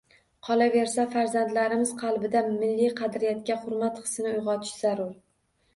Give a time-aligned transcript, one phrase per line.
[0.47, 5.17] Qolaversa, farzandlarimiz qalbida milliy qadriyatlarga hurmat hisini uyg‘otish zarur.